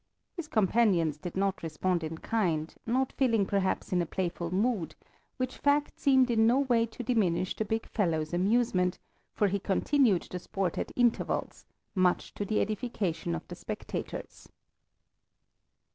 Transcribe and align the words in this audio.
His 0.35 0.47
companions 0.47 1.19
did 1.19 1.35
not 1.37 1.61
respond 1.61 2.03
in 2.03 2.17
kind, 2.17 2.73
not 2.87 3.11
feeling 3.13 3.45
perhaps 3.45 3.93
in 3.93 4.01
a 4.01 4.05
playful 4.07 4.49
mood, 4.49 4.95
which 5.37 5.59
fact 5.59 5.99
seemed 5.99 6.31
in 6.31 6.47
no 6.47 6.61
way 6.61 6.87
to 6.87 7.03
diminish 7.03 7.55
the 7.55 7.65
big 7.65 7.85
fellow's 7.87 8.33
amusement, 8.33 8.97
for 9.35 9.47
he 9.47 9.59
continued 9.59 10.23
the 10.23 10.39
sport 10.39 10.79
at 10.79 10.91
intervals 10.95 11.67
much 11.93 12.33
to 12.33 12.45
the 12.45 12.61
edification 12.61 13.35
of 13.35 13.47
the 13.47 13.53
spectators. 13.55 14.49